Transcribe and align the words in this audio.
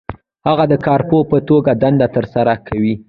هغه 0.47 0.65
د 0.71 0.73
کارپوه 0.85 1.23
په 1.31 1.37
توګه 1.49 1.71
دنده 1.81 2.07
ترسره 2.15 2.53
کوي. 2.67 2.93